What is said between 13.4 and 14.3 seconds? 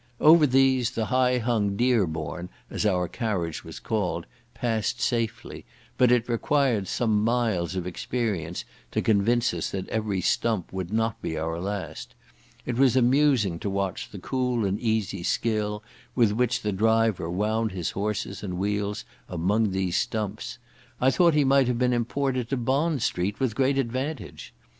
to watch the